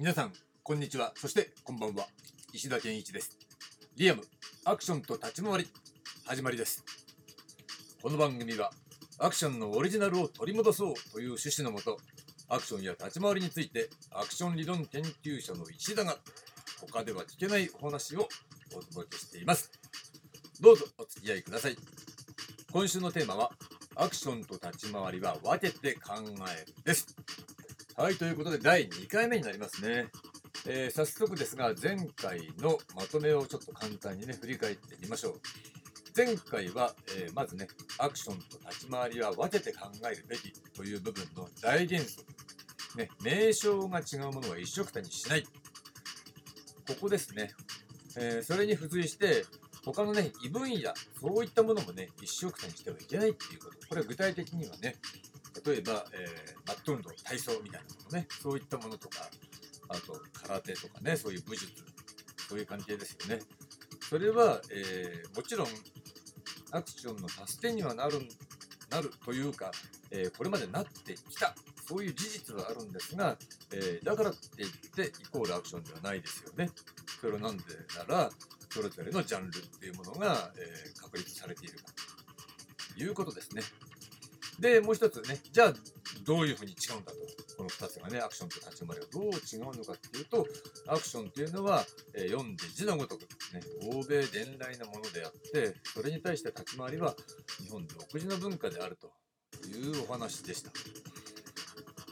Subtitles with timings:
[0.00, 0.32] 皆さん、
[0.62, 1.12] こんにちは。
[1.16, 2.06] そして、こんばんは。
[2.52, 3.36] 石田健一です。
[3.96, 4.22] リアム、
[4.64, 5.68] アクションと立ち回り、
[6.24, 6.84] 始まりです。
[8.00, 8.70] この番組は、
[9.18, 11.98] アクションのオリジナルを取り戻そうという趣旨のもと、
[12.48, 16.16] アクションや立ち回りについて、アクション理論研究者の石田が、
[16.80, 18.28] 他では聞けないお話を
[18.76, 19.72] お届けしています。
[20.60, 21.76] どうぞお付き合いください。
[22.70, 23.50] 今週のテーマは、
[23.96, 26.22] アクションと立ち回りは分けて考
[26.56, 27.16] えるです。
[27.98, 30.06] はい、ということで第2回目になりますね。
[30.68, 35.40] えー早速ですが、前回のまとめをちょっと簡単にね、振り返ってみましょう。
[36.16, 37.66] 前回は、えーまずね、
[37.98, 42.24] アクションと立ち回りは分けて考えるべきという部分の大原則。
[42.96, 45.42] ね、名称が違うものは一緒くたにしない。
[45.42, 47.50] ここですね。
[48.16, 49.44] えーそれに付随して、
[49.84, 53.88] 他のね、異分野、そういったものもね、一緒くたにしてはいけないっていうこと。
[53.88, 54.94] これ具体的にはね、
[55.70, 59.28] 例えば、えーマット運動、体操みたいなものね、そういったものとか、
[59.88, 61.72] あと空手とかね、そういう武術、
[62.48, 63.42] そういう関係ですよね。
[64.08, 65.68] それは、えーもちろん、
[66.72, 68.20] アクションの助けにはなる
[68.90, 69.70] なるというか、
[70.10, 71.54] えーこれまでなってきた、
[71.86, 73.36] そういう事実はあるんですが、
[73.72, 76.70] えーだからって言ってイコールアクションではないですよね。
[77.20, 77.64] それはなんで
[77.96, 78.30] なら、
[78.70, 81.84] それぞれのジャンルっていうものが、え確立されているか
[82.94, 83.62] ということですね。
[84.58, 85.74] で、もう一つね、じゃあ
[86.24, 87.18] どういうふうに違うんだと。
[87.56, 90.46] この2つがね、アクションと立ち回りがどう違うのかっていうと、
[90.86, 91.84] アクションっていうのは、
[92.14, 93.26] えー読んで字のごとく、ね、
[93.92, 97.14] 欧米伝来なものであって、それに対して立ち回りは
[97.62, 99.10] 日本独自の文化であると
[99.68, 100.70] いうお話でした。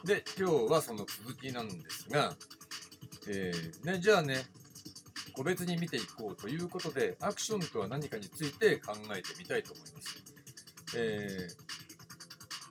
[0.04, 2.36] で、今日はその続きなんですが、
[3.28, 4.44] えーね、じゃあね、
[5.32, 10.22] 個別に見ていこうということで、アクションとは何かについて考えてみたいと思います。
[10.96, 11.65] えー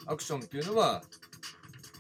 [0.06, 1.02] アクションっていうのは、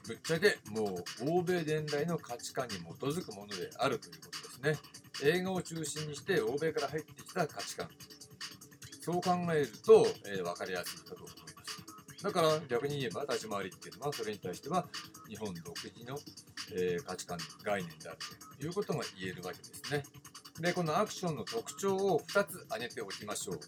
[0.08, 4.28] ぶっちゃけもう欧米伝来の価値観に基づくものであるというこ
[4.61, 4.84] とです
[5.23, 5.30] ね。
[5.32, 7.89] 映画を中心にして欧米から入ってきた価値観。
[9.02, 11.38] そう考えると、えー分かりやすいかと思いま
[12.17, 12.23] す。
[12.23, 14.87] だから逆に言えば立ち回りっていうのはそれに対しては
[15.27, 16.17] 日本独自の、
[16.73, 18.17] えー価値観、概念である
[18.60, 20.04] ということが言えるわけですね。
[20.60, 23.60] で、このアクションの特徴を2つ挙げておきましょう。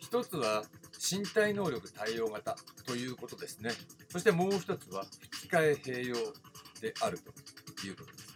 [0.00, 0.62] 1つは
[0.98, 2.56] 身体能力対応型
[2.86, 3.70] ということですね。
[4.08, 6.16] そしてもう1つは吹き替え併用
[6.80, 8.34] であるということです。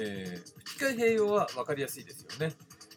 [0.00, 2.54] えー吹き替え併用は分かりやすいですよね。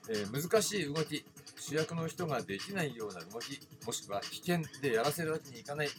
[0.10, 1.26] えー難しい動き、
[1.60, 5.90] 主役の人ができないような動き、もしくは危険でやらせるわけにいかない。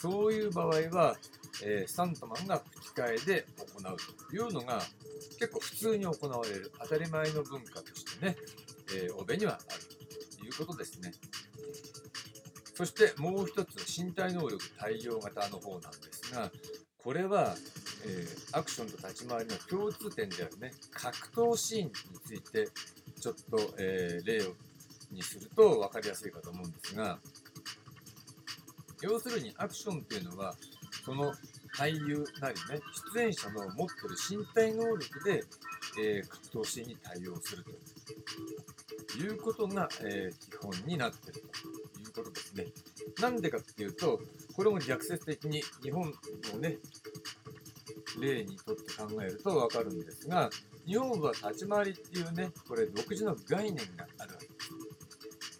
[0.00, 1.16] そういう場合は、
[1.62, 3.96] えースタントマンが吹き替えで行う
[4.30, 4.82] というのが
[5.38, 8.36] 結構普通に行われる当たり前の文化としてね、
[8.96, 9.80] えー欧米にはある
[10.38, 11.12] ということですね。
[12.74, 16.50] そしてもう一つ身体能力対応型の方なんですが
[16.98, 17.54] これは、
[18.06, 21.92] えーアクションと立ち回りの共通点であるね格闘シーンに
[22.24, 22.68] ついて
[23.20, 24.42] ちょっと、えー例
[25.10, 27.18] にすると分かりやすいかと思うんですが
[29.02, 30.54] 要するにアクションっていうのは
[31.04, 31.32] その
[31.76, 32.80] 俳優なりね
[33.14, 35.44] 出演者の持ってる身体能力で、
[36.00, 37.70] えー格闘シーンに対応すると
[39.18, 41.83] いうことが、え基本になっていると。
[42.14, 42.66] ことですね。
[43.20, 44.20] なんでかっていうと、
[44.56, 46.12] これも逆説的に日本
[46.52, 46.78] のね、
[48.20, 50.50] 例にとって考えるとわかるんですが、
[50.86, 54.52] 日本は立ち回りっていうね、これ独自の概念があるわけで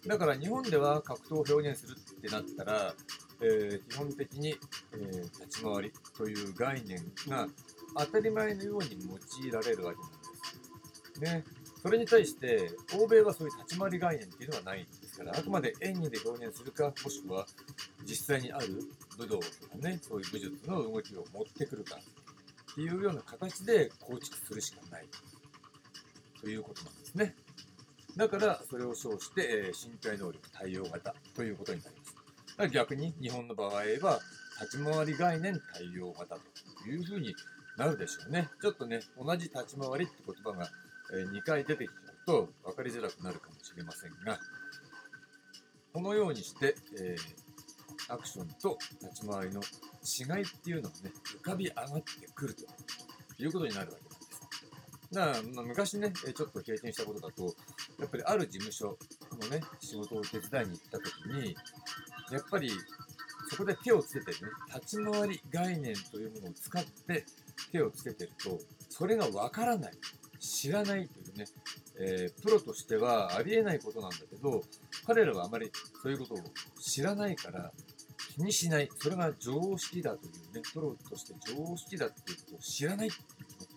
[0.01, 0.07] す。
[0.07, 2.93] だから日本では格闘を表現するってなったら、
[3.41, 4.55] えー基本的に、
[4.93, 7.47] えー立ち回りという概念が
[7.97, 10.15] 当たり前のように用いられるわけなんで
[11.15, 11.21] す。
[11.21, 11.43] ね。
[11.81, 17.45] それに対して、欧米はそういう立ち回り概念っていうのはないんですから、あくまで演技で表現するか、もしくは
[18.05, 18.67] 実際にある
[19.17, 21.97] 武道とかね、そういう武術の動きを持ってくるか
[22.71, 25.07] っていうような形で構築するしかない
[26.41, 27.35] ということなんですね。
[28.17, 32.15] だから、それを称して、え身体能力対応型ということになります。
[32.15, 34.19] だから逆に日本の場合は、
[34.61, 37.35] 立ち回り概念対応型というふうに
[37.77, 38.49] なるでしょうね。
[38.61, 40.69] ちょっとね、同じ立ち回りって言葉が
[41.11, 44.39] 2回出てきちゃうと分かりづらくなるかもしれませんが、
[45.95, 47.45] このようにして、えー
[48.07, 49.61] アクションと立ち回りの
[50.37, 51.11] 違いっていうのがね、
[51.41, 52.03] 浮かび上がって
[52.35, 52.63] くると
[53.41, 55.41] いうことになるわけなんです。
[55.41, 57.45] だから、ま昔ね、ちょっと経験したことだと、
[57.99, 58.95] やっぱりある事務所
[59.41, 61.55] のね、仕事を手伝いに行った時に、
[62.31, 62.69] やっぱり
[63.49, 64.37] そこで手をつけてね、
[64.75, 67.25] 立ち回り概念というものを使って
[67.71, 68.59] 手をつけてると、
[68.89, 69.93] それがわからない。
[70.39, 71.45] 知らないというね、
[71.99, 74.61] えープロとしてはありえないことなんだけど、
[75.05, 75.71] 彼らはあまり
[76.01, 76.37] そういうことを
[76.79, 77.71] 知らないから、
[78.35, 78.89] 気にしない。
[78.97, 83.75] それが常識だというね、プロとして常識だっていうことを知らないっていうね、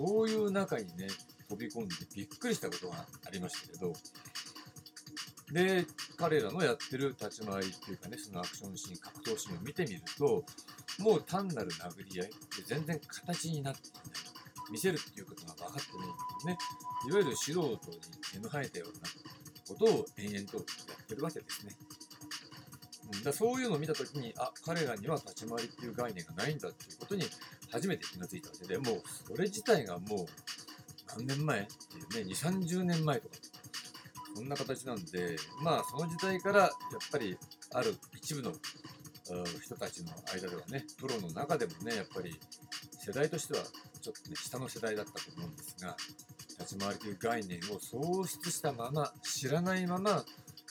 [0.00, 1.08] そういう中にね
[1.48, 3.92] 飛び込んでびっくりしたことがありましたけど
[5.52, 5.84] で
[6.16, 10.44] 彼らのやってる立ち回りっていうかねそのアクションシーン格闘シーンを見てみると
[11.00, 12.32] もう単なる殴り合いで
[12.64, 13.80] 全然形になって
[14.70, 16.58] 見せるっていうことが分かってないっていうね
[17.08, 17.78] いわゆる素人に
[18.32, 19.08] 毛の生えたような
[19.68, 20.62] ことを延々とや
[21.02, 21.76] ってるわけですね。
[23.12, 27.24] うん、だそういうのを見た時にあ彼らには立ち回りっていう概念がないんだっていうことに
[27.70, 30.26] 初めて気がついたわけでもうそれ自体がもう
[31.16, 31.66] 何年前っ
[32.10, 33.34] ていうね2 3 0年前とか
[34.34, 36.70] そんな形なんでまあその時代からやっ
[37.10, 37.36] ぱり
[37.72, 38.52] ある一部の
[39.62, 42.34] 人たちの間ではねプロの中でもねやっぱり
[42.98, 43.60] 世代としては
[44.00, 45.96] ちょっとね下の世代だったと思うんですが
[46.60, 50.24] 立ち回りという概念を喪失したまま知らないまま、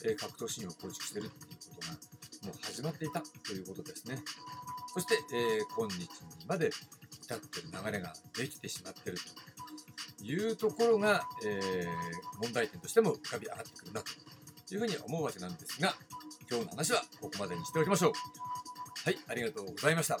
[0.04, 1.92] え、格闘シーンを構築してるっていうことが
[2.46, 4.22] もう始まっていたということですね。
[4.94, 6.08] そして、えー、今日に
[6.48, 6.70] まで
[7.22, 9.18] 至ってる流れができてしまってる
[10.18, 15.94] というところが、えー、問題点としても浮かび上がってくるなというふうに思うわけなんですが
[16.50, 18.49] 今日の話はここまでにしておきましょう。
[19.04, 20.20] はいありがとうございました。